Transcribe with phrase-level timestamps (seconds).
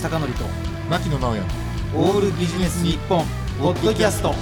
[0.00, 0.44] 口貴則と
[0.88, 1.44] 牧野直哉
[1.94, 3.22] オールビジネス日本
[3.60, 4.32] ポッドキャスト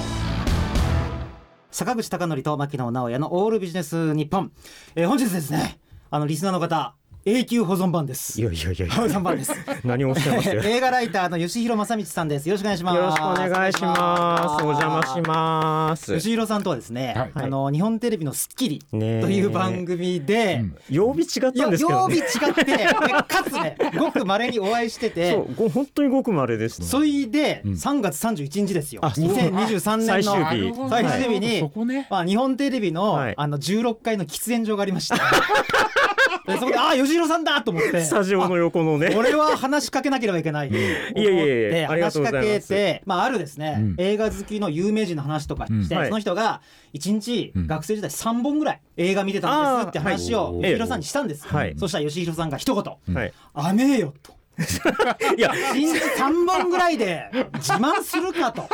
[1.72, 4.52] 坂口貴則と牧野直哉のオールビジネス日本、
[4.94, 5.80] えー、本日ですね
[6.10, 6.94] あのリスナーの方
[7.28, 8.40] 永久保存版です。
[8.40, 8.94] いやいやいやいや。
[8.94, 9.52] 保存版です。
[9.84, 10.48] 何をおっしゃいます？
[10.48, 12.48] よ 映画ライターの吉弘正道さんです。
[12.48, 12.96] よろしくお願いします。
[12.96, 14.64] よろしくお願いします。
[14.64, 16.14] お邪魔します。
[16.16, 17.30] 吉弘さんとはですね、はい。
[17.34, 20.76] あの日本テレビのスッキリという番組で、うん。
[20.88, 22.24] 曜日違ったんですけど、曜日違ね。
[22.50, 26.80] ってでかつね ごく稀にお会いしててそう、ご本当にごくまれです。
[26.82, 27.72] それでうん。
[27.74, 29.26] 3月31日ですよ、あそう。
[29.26, 30.38] 2023年の最終日。
[30.38, 32.06] なるほど最終日にそこね。
[32.08, 33.34] まあ、日本テレビの,、はい。
[33.36, 35.20] あの16階の喫煙所がありましたで
[36.56, 38.00] そこでああ吉弘さんだと思って。
[38.02, 39.14] スタジオの横のね。
[39.16, 40.70] 俺は話しかけなければいけない。
[40.70, 43.94] と思っていやいやいやありが話しかけて、まあ、あるですね、うん。
[43.98, 46.00] 映画好きの有名人の話とかして、うん。
[46.00, 46.08] はい。
[46.08, 46.62] その人が
[46.94, 47.66] 1日うん。
[47.66, 51.44] 学生時代3本ぐらい映画見てたんですって話を吉弘さんにしたんです。
[51.44, 51.74] よ、はい。
[51.78, 53.14] そしたら吉弘さんが一言。
[53.14, 53.32] はい。
[53.54, 54.38] 「甘えよ」と。
[55.38, 58.68] いや、1日3本ぐらいで自慢するかと。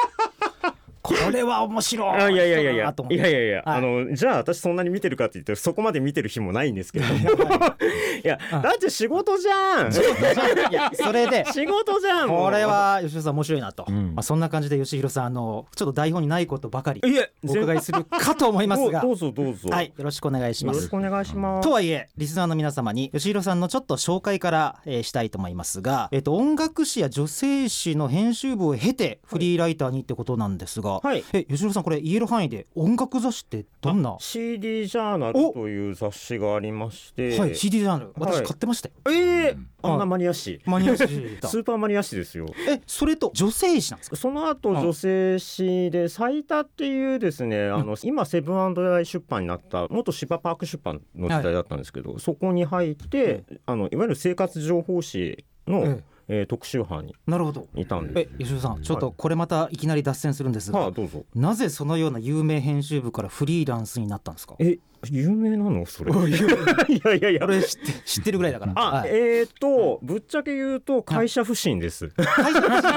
[1.04, 2.08] これは面白い。
[2.22, 2.94] あいやいやいやいや。
[3.10, 3.76] いやいやいや、はい。
[3.76, 9.92] あのじゃあ私そんなに見てるかって言ってそこまで見てる日もないんですけどもいやだって仕事じゃん。
[9.92, 11.44] いやそれで。
[11.52, 12.28] 仕事じゃん。
[12.28, 14.14] これは吉野さん面白いなと、うん。
[14.14, 17.02] まあ、そんな感じで吉弘さんあのちょっと台本にないことばかり
[17.46, 19.02] お伺いするかと思いますが。
[19.04, 19.68] どうぞどうぞ。
[19.68, 20.76] はいよろしくお願いします。
[20.76, 21.68] よろしくお願いします。
[21.68, 30.93] とはいえリスナーの皆様に吉弘さんのちょっと紹介から、えーしたいと思いますが、えっと音楽誌や女性誌の編集部を経てフリーライターにってことなんですが、はい
[31.32, 37.38] え吉弘さんこれ言える範囲で音楽雑誌ってどんな？CD ジャーナルという雑誌がありまして。
[37.38, 38.12] はい CD ジャンル。
[38.16, 38.44] 私はい。
[38.44, 39.68] 買ってましたよ、ええうん。
[39.82, 40.60] あんなマニア誌。
[40.66, 41.48] マニア誌だ。
[41.48, 42.46] スーパーマニア誌ですよ。
[42.68, 44.16] えそれと女性誌なんですか？
[44.16, 60.72] その後あ女性誌で最多っていうですねあの今セブンアイ出版になった元芝パーク出版の時代だったんですけど、そこに入ってあのいわゆる生活情報誌の、ええー特集班になるほどいたんでえ吉野さんちょっとこれまたいきなり脱線するんですす。
[60.72, 61.24] が、はあどうぞ。
[61.34, 64.54] なぜそのような有名編集部からフリーランスになったんですか？
[64.58, 64.78] え
[65.10, 65.86] 有名なの？
[65.86, 66.12] それ。
[66.12, 66.14] い
[67.04, 67.44] やいやいや。
[67.44, 68.72] 俺知って知ってるぐらいだから。
[68.76, 69.10] あ、はい。
[69.10, 72.08] えーとぶっちゃけ言うと会社不振です。
[72.08, 72.92] 会社不信。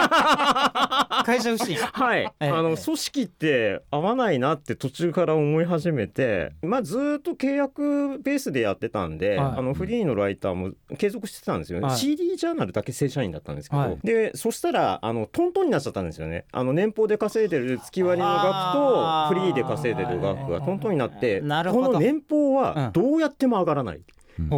[1.23, 1.77] 会社不信。
[1.91, 2.49] はい、ええ。
[2.49, 9.59] あの組織って合わないなって途中から思い始めて、まあ、ずーっと契約ベースでやってたんで、はい。
[9.59, 11.97] あのフリーのライターも継続してたんですよね、はい。
[11.97, 13.99] CD ジャーナルだけ正社員だったんですけど、はい。
[14.03, 16.45] でそしたらあのトントンになっちゃったんですよね。
[16.51, 22.55] あの年俸で稼いでる月割りの額とフリーで稼いでる額がトントンになってなるほど年俸うん。
[22.55, 24.03] はどうやっても上がらない、うん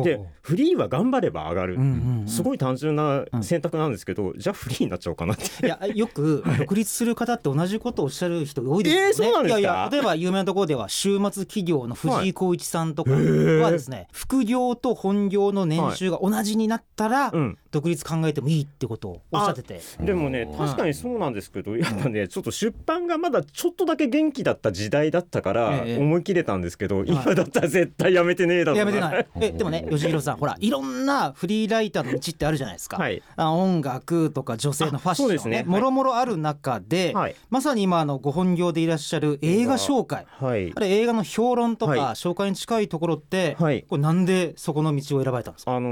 [0.04, 2.28] でフリーは頑張れば上がる、うんうんうん。
[2.28, 5.66] すごい単純な選択なんですけど、じゃあフリーになっちゃおうかなって。
[5.66, 9.08] いやよく独立する方って同じことをおっしゃる人多いですよね。
[9.08, 9.60] えーそうなんですか？
[9.60, 17.58] いやいや例えば有名なところでは週末企業の藤井浩一さんとかはですね、副業と本業の年収が同じになったらうん。
[17.72, 19.80] 独立考えてもいいってことをおっしゃってて。
[20.00, 20.58] でもねうん。
[20.58, 29.28] 確かにそうなんですけどやっぱねちょっと出版がまだちょっとだけ元気だった時代だったからええ思い切れたんですけど、今だったら絶対やめてねえだろうやめてない。
[29.40, 32.98] えでもね吉弘さんほらいろんなフリーライターの道ってあるじゃないですか。
[32.98, 33.22] はい。
[33.36, 35.58] あ音楽とか女性のファッションね。
[35.58, 35.66] はい。
[35.66, 37.36] もろもろある中で、はい。
[37.50, 40.26] まさに今あのご本業でいらっしゃる映画紹介。
[40.30, 40.72] はい。
[40.76, 42.00] あれ映画の評論とかはい。
[42.16, 43.84] 紹介に近いところって、はい。
[43.84, 45.76] これなんでそこの道を選ばれたんですか？
[45.76, 45.90] あの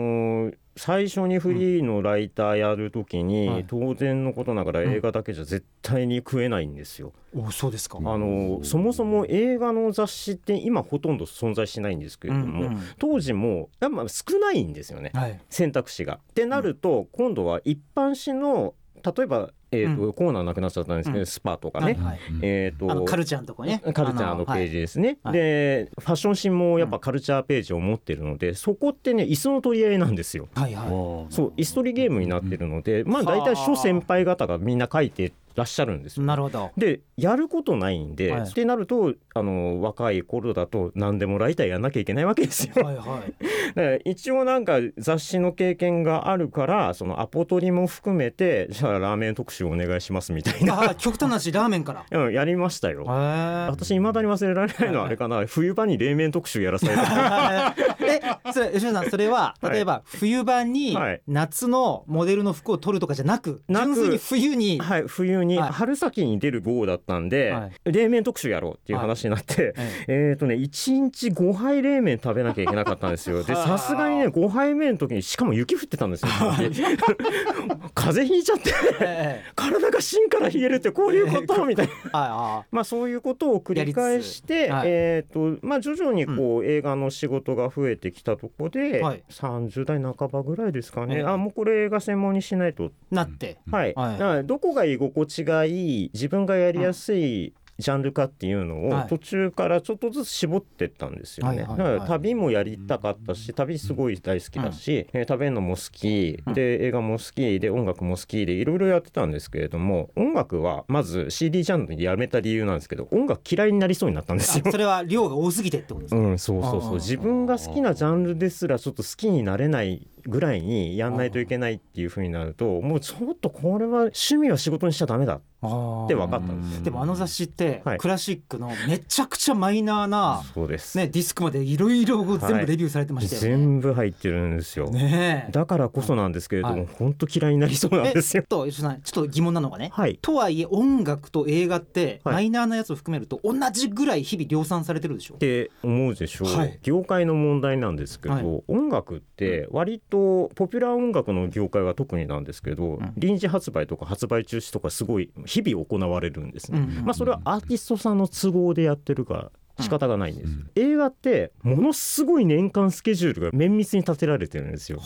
[0.49, 7.13] ー最初にフリーのライターやるときに、はい当然のことながら映画だけじゃ絶対に食えないんですよ。
[7.35, 7.97] おそうですか。
[7.97, 15.11] あのーそもそも映画の雑誌って今ほとんど存在しないんですけれども、うんうん当時もやっぱ少ないんですよね。
[15.13, 15.39] はい。
[15.49, 16.19] 選択肢が。
[16.31, 18.73] ってなると、今度は一般紙の
[19.03, 23.81] 例えば、えーとうコーナーなくなっちゃったんですけど、うんスパとかね、はいはいえー、とカルチャーのとこね。
[23.93, 30.47] カルチャーのページですね、はいでファッション誌もやっぱカルチャーページを持ってるので、そこってね椅子の取り合いなんですよ。
[30.55, 30.85] はいは
[31.29, 36.19] そう椅子取りゲームになってるので、まあ大体諸先輩方がみんな書いてらっしゃるんですい。
[36.19, 36.25] よ。
[36.27, 36.71] なるほど。
[36.77, 42.73] でやることないんで、はいってなるとあの若い頃だと何でもライターやんなきゃいけないわけですよ。
[42.83, 43.33] はいはい。
[43.75, 52.05] だから一応なんか雑誌の経験があるからそのアポ取りも含めてじゃあラーメン特集お願いしますみたいな、あ極端な話ラーメンから。
[52.11, 53.05] うん、やりましたよ。
[53.05, 57.75] 私いまだに忘れられないのはあれかな冬場に冷麺特集やらされた
[58.05, 58.21] え
[58.53, 59.73] それ吉野さんそれははい。
[59.73, 61.21] 例えば冬場にはい。
[61.27, 64.79] 夏のモデルの服を撮るとかじゃなく純粋に冬に。
[64.79, 65.71] はい冬にはい。
[65.71, 69.73] 春先に出る号だったんで、は冷麺特集やろうっていう話になって、
[70.07, 73.43] ええっ、とね1日5杯冷麺食べなきゃいけなかったんですよ。
[73.43, 76.29] ではあさすがにね5杯目の時にしかも雪降ってたんですよ
[77.93, 78.73] 風邪ひいちゃって。
[79.01, 81.65] ええ体が芯から冷えるってこういうこと？
[81.65, 81.93] みたいな。
[82.13, 89.23] あまあそういうことを繰り返して、はいえっ、とまあ徐々にこう、映画の仕事が増えてきたところで、はい。
[89.29, 92.85] 30代半ばぐらいですかね、ええあもうこれ映画専門にしないと。
[92.85, 93.57] あなって。
[93.71, 94.45] はい、はい。
[94.45, 99.03] どこが居心地がいい自分がやりやすいジャンルかっていうのはい。
[99.05, 106.53] を途中からちょっとずつ絞ってったんですよね、だから旅もやりたかったし旅すごい大好きだし、えー食べるのも好きうん。
[106.53, 114.63] で映画も好きで音楽も好きでいろいろやってたんですけれども音楽はまず CD ジャンルにやめた理由なんですけど音楽嫌いになりそうになったんですよ。
[114.67, 114.71] あ。
[114.71, 116.93] それは量が多すぎてってことですか、うん、そうそうそう。
[116.95, 126.83] 自分が好きなジャンルですらちょっと好きになれないぐらいにやんないといけないっていう風になるともうちょっとこれは趣味は仕事にしちゃダメだっあて分かったんですよ。
[126.83, 127.97] でもあの雑誌ってはい。
[127.97, 132.05] クラシックのめちゃくちゃマイナーな、そうです、ね、ディスクまでいろい。
[132.05, 133.47] ろ全部レビューされてましたよね。
[133.57, 134.89] 全部入ってるんですよ。
[134.89, 135.51] ねえ。
[135.51, 136.87] だからこそなんですけれども、はい。
[136.97, 138.43] 本当嫌いになりそうなんですよ。
[138.47, 140.19] とちょっと疑問なのがね、はい。
[140.21, 142.35] とはいえ音楽と映画ってはい。
[142.35, 145.35] マイナーなやつを含めると同じぐらい日々量産されてるでしょ？
[145.35, 146.45] って思うでしょ？
[146.45, 146.79] う、はい。
[146.83, 148.63] 業界の問題なんですけど、はい。
[148.67, 150.16] 音楽って割と
[150.55, 156.79] ポピュラー音楽の業界は特になんですけど、ん臨時発売とか発売中止とかすごい日々行われるんですね。
[156.79, 164.99] うんまあそれはアーティストさんの都合でやってるから仕方がないんです、映画ってものすごい年間スケジュールが綿密に立てられてるんですよ。
[164.99, 165.05] は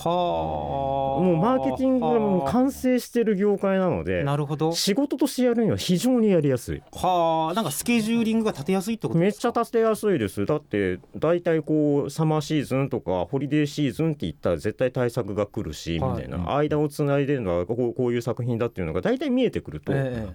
[1.20, 1.22] あ。
[1.22, 4.72] もうマーケティングがもう完成してる業界なのでなるほど。
[4.74, 6.82] 仕事としてやるには非常にやりやすい。
[6.94, 7.54] はあ。
[7.54, 16.12] なんかスケジューリングが立てやすいってことめっちゃ立てやすいですだって大体こうサマーシーズンとかホリデーシーズンって言ったら絶対対策が来るし、はい。
[16.12, 16.56] みたいな。
[16.56, 20.28] 間をつないでるのはこうこういう作品だっていうのが大体見えてくると、え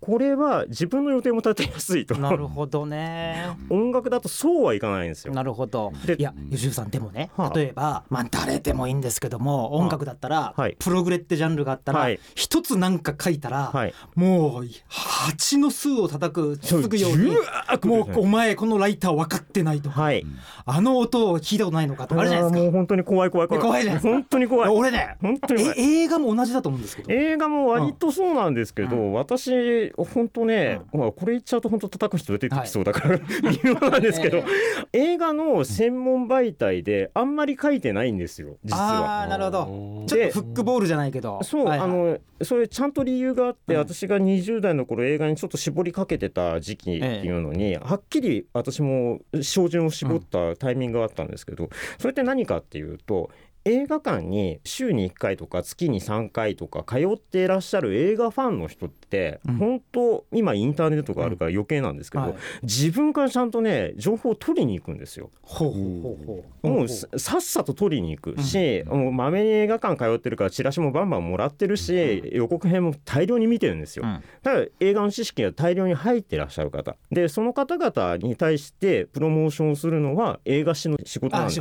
[0.00, 2.14] これは自分の予定も立てやすいと。
[2.14, 5.34] えなるほどね音楽だとそうはいかないんですよ。
[5.34, 5.92] なるほど。
[6.04, 7.58] でいや吉田さんでもね、はあ。
[7.58, 10.76] 例えばまあ誰でもいいんですけども音楽だったら、はい。
[10.78, 12.20] プログレってジャンルがあったら、はい。
[12.34, 17.36] 一つなんか書いたら、はい、もう蜂の巣を叩くそうつくように
[17.84, 20.24] もうお前このライター分かってないとか、はい、
[20.66, 22.64] あの音を聞いたことないのかとかあるじゃないですか。
[22.64, 23.62] もう本当に怖い怖い怖い。
[23.62, 24.12] 怖いじゃないですか。
[24.12, 24.70] 本当に怖い。
[24.70, 25.80] 俺ね本当に怖い。
[25.80, 27.12] え映画も同じだと思うんですけど。
[27.12, 33.18] 映画も割とそうなんですけど、う私本当ね、まあこれ言っちゃうと本当叩く人出てきそうだから、
[33.62, 34.44] 言うのなんですけど、
[34.92, 39.20] え映画の専門媒体であんまり書いてないんですよ実は。
[39.20, 40.04] ああなるほど。
[40.06, 41.40] ちょっとフックボールじゃないけど。
[41.42, 41.88] そう、はいはい。
[41.88, 43.80] あのそれちゃんと理由があって、うん。
[43.80, 51.68] 私が20代の頃映画にちょっと絞りかけてた時期っていうのに、はっきり私も照準を絞ったタイミングがあったんですけど、
[51.98, 53.30] それって何かっていうと
[53.64, 59.56] 映画館に週に1回とか月に3回とか通っていらっしゃる映画ファンの人って、うん。
[59.56, 62.34] 本当今インターネットがあるから余計なんですけど、はい。
[62.62, 65.30] 自分からちゃんとね情報を取りに行くんですよ。
[65.42, 66.68] ほうほうほうほう。
[66.68, 74.04] もうささっさと取りに行くし、もうまめに映画館通ってるからチラシもバンバンもらってるし、予告編も大量に見てるんですよ。
[74.04, 74.22] うん。
[74.42, 76.96] だから映画の知識が大量に入ってらっしゃる方。
[77.10, 81.60] でその方々に対してプロモーションをするのは映画史の仕事なんです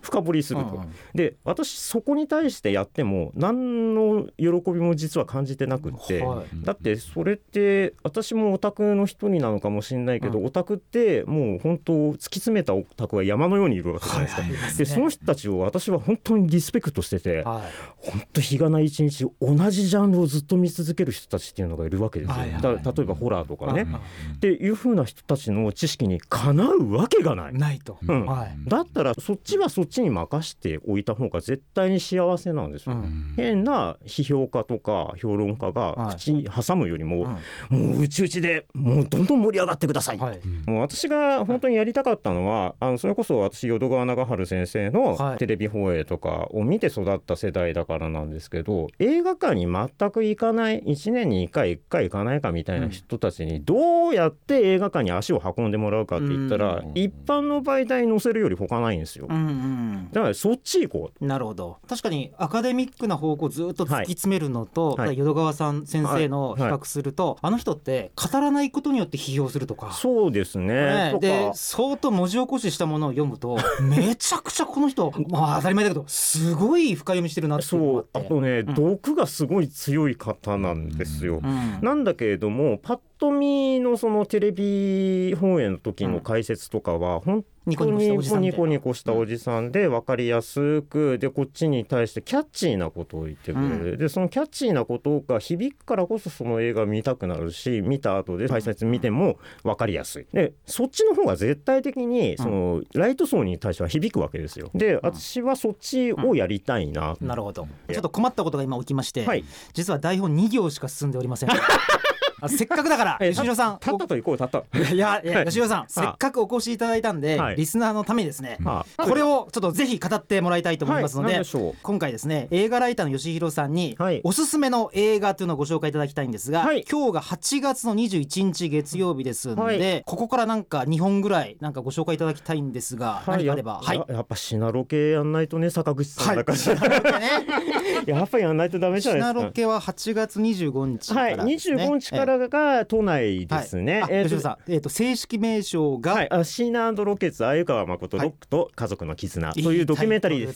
[0.00, 0.66] 深掘りすると。
[0.66, 0.88] うんうん。
[1.14, 6.22] で私そこに対してやっても何の喜びも実は感じてなくって。
[6.22, 6.46] はい。
[6.64, 14.42] だってそれって私もオタクの一人なのかもしれないけど、うオタクってもう本当突き詰めたオタクは山のようにいるわけじゃないですか。
[14.42, 14.52] はい。
[14.52, 17.62] はいでその人たちを私は本当にリスペクトしててはい。
[17.96, 22.34] 本当日がない一日同じジャンルをずっと見続ける人たちっていうのがいるわけですよ。
[22.34, 22.62] はいはい。
[22.62, 23.94] 例えばホラーとかね、うん
[24.36, 27.54] っていう風な人たちの知識にかなうわけがない。
[27.54, 28.26] ないと、うん。
[28.26, 28.56] はい。
[28.68, 32.94] だったらそっちはそっちに任しておいた方が絶対に幸せなんですよ。
[32.94, 33.34] うん。
[33.36, 35.74] 変な批評家とか評論家はい。
[35.74, 37.24] が口に挟むよりも、
[37.68, 40.18] もううちうちでもうどんどん盛り上がってください。
[40.18, 40.40] はい。
[40.66, 45.38] もう私が本当にやりたかったのはあのそれこそ私淀川長春先生のはい。
[45.38, 56.92] テレビ放映とかを見て育った世代だからなんですけど映画館に全く行かない1年に1回1回行かないかみたいな人たちにどうやって映画館に足を運んでもらうかって言ったらうん。
[56.94, 59.26] 一般の媒体に載せるより他ないんですよ。
[59.28, 60.08] うんうん。
[60.12, 61.78] だからそっち行こうなるほど。
[61.88, 65.06] 確かにアカデミックな方向をずっと突き詰めるのと、はい。
[65.08, 66.72] はい淀川さん先生の比はい。
[66.72, 69.92] 較すると、あの人って語らないことによって批評するとか。
[69.92, 70.66] そうですね。
[70.68, 78.74] ね、とでか相当文字起こししたものを読むと めちゃくちゃこの人まあ当たり前だけどすごい深読みしてるなってそうがあとね、ん。
[78.74, 81.40] 毒がすごい強い方なんですよ。
[81.42, 81.78] うん。
[81.82, 100.26] なんだけれどもパッと見のそのテレビ放映の時の解説とかは本ニコニコニコニコしたおじさんで分かりやすくでこっちに対してキャッチーなことを言ってくれる、でそのキャッチーなことが響くからこそその映画見たくなるし見た後で解説見ても分かりやすい。
[100.32, 104.70] でそっちの方が絶対的にそのライト層に対しては響くわけですよ。
[104.72, 107.68] で私はそっちをやりたいな、なるほど。
[107.92, 109.44] ちょっと困ったことが今起きまして、はい。
[109.74, 111.50] 実は台本2行しか進んでおりません
[112.40, 114.58] あせっかくだからえ吉野さん立ったと行こう立った。
[114.58, 117.56] おいやいや吉野さんせっかくお越しいただいたんで、はい。
[117.56, 119.04] リスナーのためにですね、はあ。
[119.06, 121.42] これをちょっとぜひ語ってもらいたいと思いますので,、
[121.82, 124.20] 今回ですね映画ライターの吉弘さんに、はい。
[124.24, 126.84] おすすめの映画というのをご紹介いただきたいんですが、はい。
[126.90, 130.02] 今日が8月の21日月曜日ですので、はい。
[130.06, 133.80] ここからなんか2本ぐらいなんかご紹介いただきたいんですが、何かあれば。
[133.82, 134.04] はい。
[134.08, 136.58] やっぱシナロケやんないとね坂口さんだから、
[138.06, 139.40] やっぱりやんないとダメじゃシないですか。
[139.40, 144.00] ナロケは8月25日かはい、らですね、25日からが都内ですね。
[144.00, 150.50] はい、あえーさん、えっ、と正式名称が、はい、あシーナロケツ鮎川誠はいロックと家族の絆というドキュメンタリーです。
[150.50, 150.52] い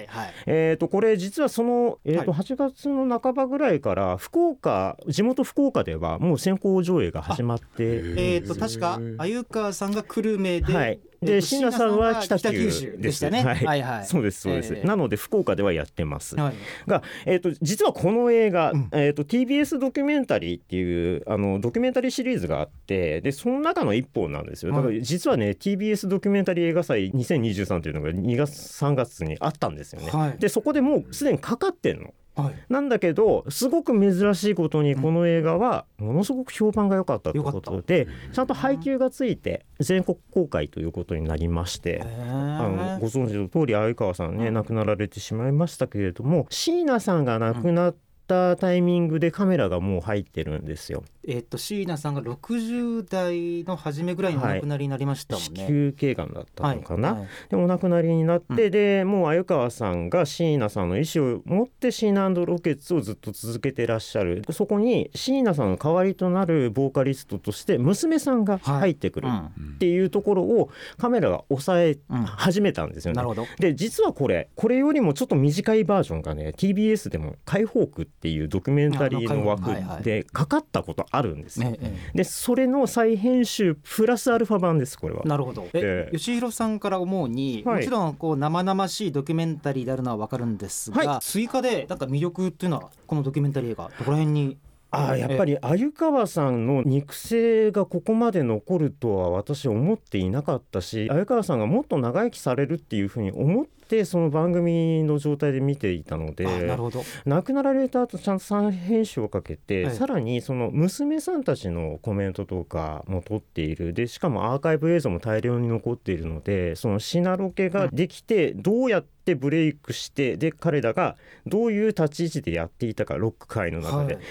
[0.00, 0.06] い。
[0.08, 0.34] はい。
[0.46, 13.44] えー、とこれ実はその、えーとは8月の半ばぐらいから福岡地元福岡ではもう先行上映が始まってえっ、と確か鮎川さんが久留米で、で椎名さんは北九九州でしたね。
[13.44, 14.06] はいはいはい。
[14.06, 16.54] そうですそうです、えーなので福岡ではやってます、はい。
[16.86, 30.10] が、えー、と実はこの映画、うんえー、と TBS ドキュメンタリーっていうあのドキュメンタリーシリーズがあってでその中の一本なんですよだから実はね TBS ドキュメンタリー映画祭2023というのが2月3月にあったんですよね。
[30.10, 32.14] はいでそこでもうすでにかかってんの。
[32.36, 32.54] はい。
[32.68, 42.02] なんだけどすごく珍しいことにこの映画はものすごく評判が良かったということでちゃんと配給がついて全国公開ということになりまして。
[42.02, 47.96] あのご存知の通り鮎川さんね亡くなられてしまいましたけれども椎名さんが亡くなっ
[48.30, 51.02] たタイミングでカメラがもう入ってるんですよ。
[51.26, 55.66] えっ、と椎名さんが60代の初めぐらいにお亡くなりになりましたもん子ね。
[55.68, 69.40] 宮頸がんだったのかな、はいでお亡くなりになって、うんでもう鮎川さんが椎名さんの意思を持ってシーナロケッツをずっと続けてらっしゃるそこに椎名さんの代わりとなるボーカリストとして娘さんが入ってくるうん
[69.74, 73.16] っていうところをカメラが抑えうん始めたんですよね。
[73.16, 73.46] なるほど。
[73.58, 79.70] で実はこれこれよりもちょっと短いバージョンがね TBS でも「解放区」っていうドキュメンタリーの枠
[80.02, 81.74] でかかったことあるんですよ。
[82.14, 85.28] でそれの再編集プラスアルファ版ですこれはえ。
[85.28, 85.62] なるほど。
[85.72, 94.58] ええ、え吉弘さんから思うに、はいもちろんこう生々しいドキュメンタリーであるのはわかるんですが、は追加でなんか魅力っていうのはこのドキュメンタリーがどこら辺に？
[94.92, 107.02] あーやっぱり鮎川さんの肉声がここまで残るとは私思っていなかったし鮎川さんがもっと長生きされるっていうふうに思ってその番組の状態で見ていたのであなるほど。
[107.24, 121.16] 亡くなられた後ちゃんと再編集をかけて、はいさらにその娘さんたちのコメントとかも取っているでしかもアーカイブ映像も大量に残っているのでそのシナロケができてどうやってブレイクしてで彼らが
[121.46, 124.14] どういう立ち位置でやっていたかロック界の中で。
[124.14, 124.24] はい。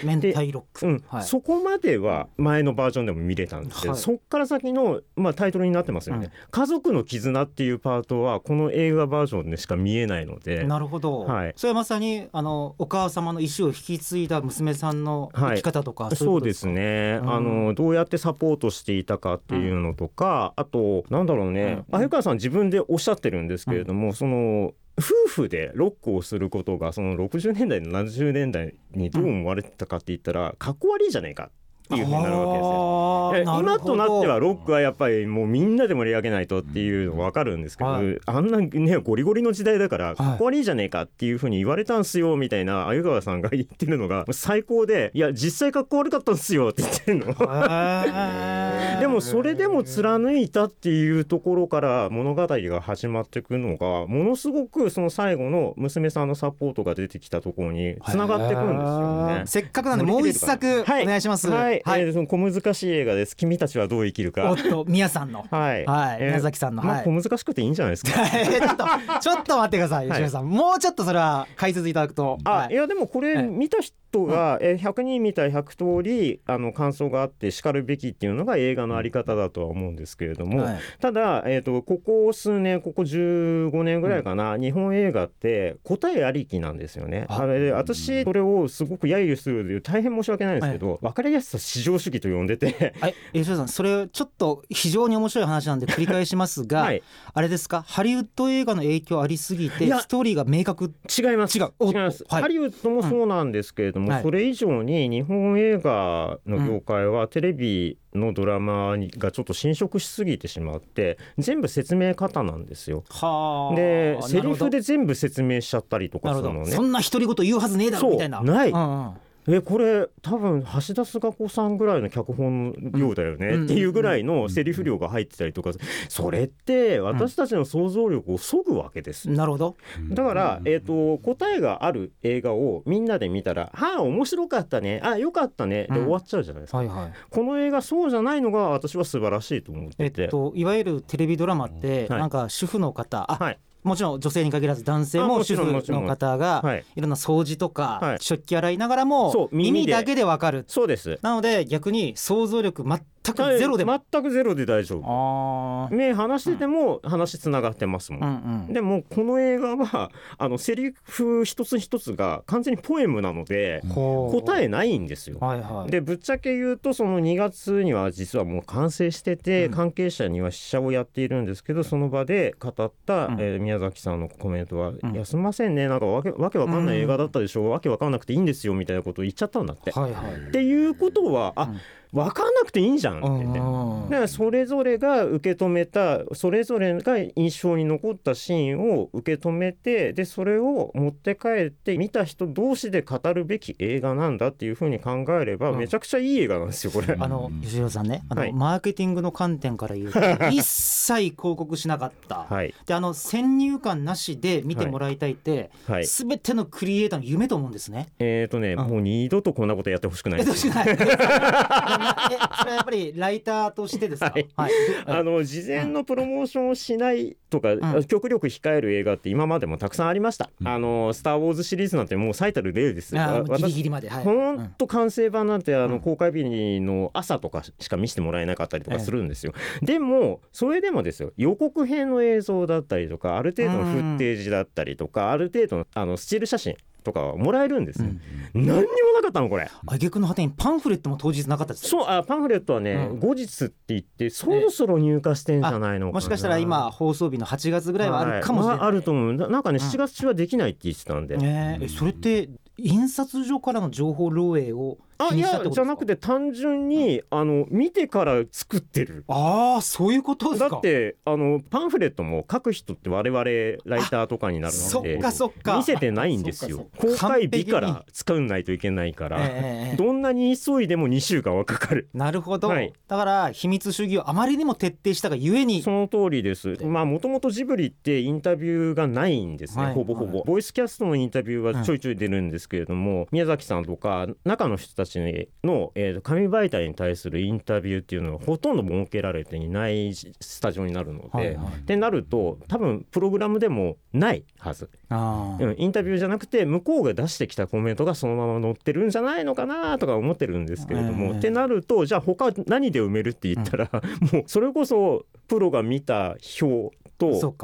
[0.90, 1.24] うんはい。
[1.24, 10.64] そこまでは前のバージョンでも見れたんですけど、はいそっから先の、まあ、タイトルになってますよね、家族の絆っていうパートはこの映画バージョンでしか見えないので。
[10.64, 11.52] なるほど、はい。
[11.56, 17.32] それはまさにあのお母様の意思を引き継いだ娘さんの生き方とか、いそうですね、うん。
[17.32, 21.84] あのどうやってサポートしていたかっていうのとか、あとなんだろうね。
[21.92, 21.98] うん。
[21.98, 31.50] 鮎川さん自分でおっしゃってるんですけれども、その夫婦でロックをすることがその60年代70年代にどう思われてたかって言ったら、かっこ悪いじゃないか
[31.90, 33.60] っていうふうになるわけですよ。
[33.60, 47.34] 今となってはロックはやっぱりもうみんなで盛り上げないとっていうの分かるんですけど、はいあんなねゴリゴリの時代だからいかっこ悪いじゃねえかっていうふうに言われたんすよみたいな鮎川さんが言ってるのが 最高でいや実際かっこ悪かったんすよって言ってるの。
[49.00, 59.42] でもそれでも貫いたっていうところから物語が始まっていくのがものすごくその最後の娘さんのサポートが出てきたところにつながっていくんですよね。
[59.46, 61.48] せっかくなんでもう一作おはい願いします。
[61.48, 63.36] はい、はいえーその小難しい映画です。
[63.36, 64.50] 君たちはどう生きるか。
[64.50, 64.56] おっ。
[64.56, 65.44] と宮さんの。
[65.50, 66.18] はい、はい。
[66.20, 66.82] えー宮崎さんの。
[66.82, 68.12] まあはい小難しくていいんじゃないですか。
[68.38, 68.84] えーちょっと
[69.20, 70.18] ちょっと待ってくださいはい。
[70.18, 72.38] 吉野さん、もうちょっとそれは解説いただくと。
[72.44, 72.74] あ、はい。
[72.74, 80.78] い、やでもこれはい見た人が、えー100人見た100通りあの感想があってしかるべきっていうのが映画のあり方だとは思うんですけれども、はい。
[81.00, 87.26] ただ、えー、とここ数年ここ15年ぐらいかな、日本映画って答えありきなんですよね。
[87.28, 87.40] あ。
[87.42, 92.94] あれで私それをすごく揶揄するで大変申し訳ないんですけど、分かりやすさ至上主義と呼んでて。
[93.00, 97.02] はい吉田さんそれちょっと非常に面白い話なんで繰り返しますが、 はい。
[97.32, 97.84] あれですか？
[97.86, 100.92] ハリウッド映画の影響ありすぎてストーリーが明確？
[101.16, 101.58] 違います。
[101.58, 101.72] 違う。
[101.80, 102.42] 違います、はい。
[102.42, 113.04] ハリウッドもそうなんですけれども、それ以上に日本映画の業界はテレビのドラマにがちょっと侵食しすぎてしまって全部説明方なんですよ。
[113.10, 116.70] はあでセリフでで全部説明しちゃったりとかするのね。
[116.70, 118.40] そんな独り言言うはずねえだろみたいな。
[118.42, 118.70] ない。
[118.70, 119.12] うんうん
[119.48, 123.64] えこれ多分橋田壽賀子さんぐらいの脚本量だよね、うん。
[123.64, 125.72] っていうぐらいのセリフ量が入ってたりとか
[126.08, 129.30] それって私たちの想像力をそぐわけです。
[129.30, 129.76] なるほど。
[130.10, 135.00] だから、えー、と答えがある映画をみんなで見たら「はあ面白かったね。
[135.02, 136.04] あよかったね」でうん。
[136.04, 137.12] 終わっちゃうじゃないですか、はいはい。
[137.30, 140.22] この映画そうじゃないのが私は素晴らしいと思っえて。
[140.22, 142.20] て、っといわゆるテレビドラマってはい。
[142.20, 146.84] なんか主婦の方あはいもちろん女性に限らず男性あも主婦の方がはい。
[146.96, 148.18] いろんな掃除とかはい。
[148.20, 150.64] 食器洗いながらそもう耳だけでわかる。
[150.68, 151.18] そうです。
[151.22, 152.84] なので逆に想像力
[153.22, 154.00] 全くゼロでも。
[154.10, 155.94] 全くゼロで大丈夫。
[155.94, 158.72] 目離してても話つながってますもん、うんうん。
[158.72, 165.38] でもこの映画は あのセリフ一つ一つが完全にポエムなので答えないんですよ。
[165.40, 165.90] はいはい。
[165.90, 169.72] でぶっちゃけ言うとその2月には実はもう完成してて、うん。
[169.72, 173.36] 関係者には試写をやっているんですけどその場で語った、うん。
[173.38, 179.90] えー宮崎さんのコメントは「んいやすみませんねなんかわけわけわかんない映画だったでしょ、わけわかんなくていいんですよ」みたいなことを言っちゃったんだって。
[179.90, 180.34] はいはい。
[180.48, 181.70] っていうことはあ、
[182.12, 183.58] わかんなくていいんじゃんって言って。
[183.58, 195.78] うんだからそれぞれが受け止めたそれぞれが印象に残ったシーンを受け止めてでそれを持って帰って見た人同士で語るべき映画なんだっていうふうに考えればうん。
[195.78, 197.16] めちゃくちゃいい映画なんですよこれ。
[197.18, 198.52] あの吉弘さんねあの、はい。
[198.52, 200.18] マーケティングの観点から言うと
[200.50, 202.74] 一切広告しなかった、はい。
[202.86, 206.06] であの先入観なしで見てもらいたいって、はい。
[206.06, 208.08] すべてのクリエイターの夢と思うんですね。
[208.18, 208.88] えーとね、うん。
[208.88, 210.86] もう二度とこんなことやってほしくないえどうしない。
[210.88, 210.96] え
[212.00, 214.30] それはやっぱりライターとしてですか？
[214.30, 214.72] はいはい。
[215.06, 220.50] あの事前のプロモーションをしないとか、ん極力控える映画って今までもたくさんありました。
[220.64, 223.14] あのスター・ウォーズシリーズなんてもう最たる例です。
[223.14, 224.08] ギリギリまで。
[224.08, 224.24] はい。
[224.24, 229.52] ほんと完成版なんてあうんの公開日の朝とかしか見せてもらえなかったりとかええするんですよ。
[229.82, 238.08] でもそれでもですよ予告編の映像だったりとかある程度のフッテージだったりとかある程度のあのスチール写真とかはもらえるんですよ。
[238.54, 238.78] 何にも
[239.14, 239.70] なかったのこれ。
[239.86, 241.88] あげくの果てにパンフレットも当日なかったです。
[241.88, 246.12] そうあパンフレットはね、うん後日って言ってそろそろ入荷してんじゃないのかな。
[246.12, 248.76] もしかしたら今放送日の8月ぐらいはあるかもしれない。
[248.76, 259.24] はまああると思うななんかねうん7月中はできないって言ってたんで、ねええそれって印刷所からの情報漏洩をあいやじゃなくて単純に、あの見てから作ってる。
[259.28, 260.70] ああそういうことですか？
[260.70, 265.76] だってあのパンフレットも書く人って我々ライターとかになるのでそっかそっか。
[265.76, 266.86] 見せてないんですよ。
[266.96, 272.08] 公開日から作んないといけないから、ええええどんなに急いでも2週間はかかる。
[272.14, 272.92] なるほど、はい。
[273.08, 275.82] だから秘密主義をあまりにも徹底したがゆえに。
[275.82, 276.76] その通りです。
[276.84, 280.46] まあもともとジブリってインタビューがないんですね、はいほぼほぼ、はい。
[280.46, 291.66] ボイスキャストのインタビューはちょいちょい出るんですけれども、宮崎さんとか中の人たちの、えーと紙媒体に対するインタビューっていうのはほとんど設けられていないスタジオになるので、はいはい。
[291.66, 295.70] ってなると多分プログラムでもないはず、あー。
[295.70, 303.90] うん、インタビューじゃなくて向こうが出してきたコメントがそのまま載ってるんじゃないのかなとか思ってるんですけれども、ええってなるとじゃあ他何で埋めるって言ったら、
[304.32, 306.90] もうそれこそプロが見た表
[307.20, 307.54] と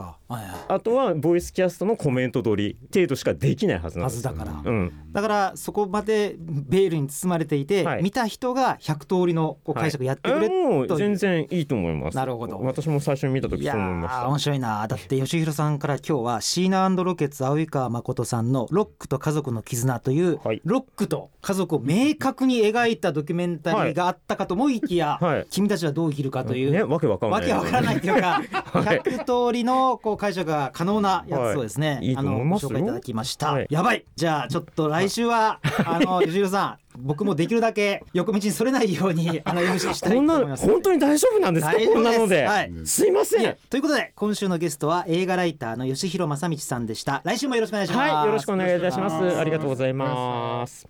[0.69, 8.03] あとはボイスキャストのコメント取り程度しかできないはずなんですだから、うん、だからそこまでベールに包まれていて、はい。
[8.03, 10.97] 見た人が100通りのこう解釈やってくれ、えもう。
[10.97, 12.17] 全然いいと思います。
[12.17, 12.59] なるほど。
[12.61, 14.21] 私も最初に見た時そう思いました。
[14.25, 14.87] ー面白いな。
[14.87, 20.61] だって吉弘さんから今日はシーナロケッツ及川誠さんの「ロックと家族の絆」という、はい。
[20.65, 25.47] ロックと家族を明確に描いたドキュメンタリーがあったかと思いきや、はい。
[25.51, 28.43] 君たちはどう生きるかという、ねわけわかんないわけわからないというか、
[28.73, 33.53] 100通りのこう解釈が可能なやつをですね、はいいいとあのご紹介いただきました。
[33.53, 33.67] はい。
[33.71, 34.05] やばい。
[34.17, 40.67] じゃあちょっと来週はあの吉弘さん、僕もできるだけ横道にそれないようにあの MC したいと思います。
[40.67, 41.73] 本当に大丈夫なんですか？
[41.73, 42.73] こんなので、はい。
[42.85, 43.57] すいません。
[43.71, 47.23] ということで今週のゲストは映画ライターの吉弘正道さんでした。
[47.25, 48.13] 来週もよろしくお願いします。
[48.13, 48.27] はい。
[48.27, 49.39] よろしくお願いいたします。
[49.39, 50.89] ありがとうございます。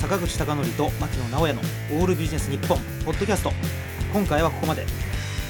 [0.00, 1.60] 坂口孝則と牧野直哉の
[1.92, 2.76] オールビジネス日本
[3.06, 3.52] ポッドキャスト。
[4.12, 4.84] 今回はここまで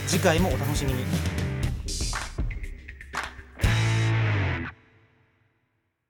[0.06, 1.41] 次回もお楽しみに。